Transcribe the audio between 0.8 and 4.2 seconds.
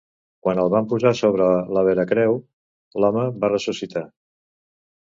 posar sobre la Veracreu l'home va ressuscitar.